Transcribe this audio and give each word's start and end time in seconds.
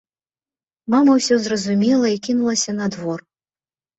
Мама 0.93 1.11
ўсё 1.17 1.35
зразумела 1.43 2.07
і 2.13 2.17
кінулася 2.27 2.71
на 2.81 2.85
двор. 2.95 3.19